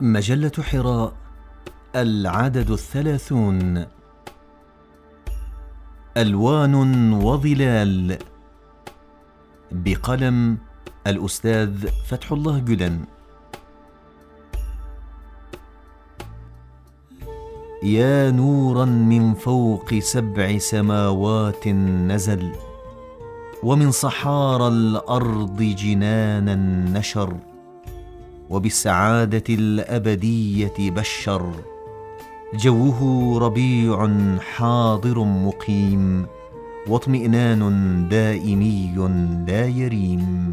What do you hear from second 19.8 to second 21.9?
سبع سماوات